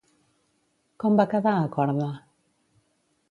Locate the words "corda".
1.77-2.09